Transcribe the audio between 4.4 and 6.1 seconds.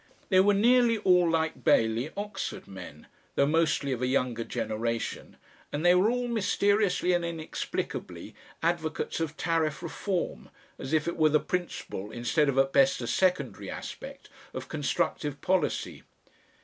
generation, and they were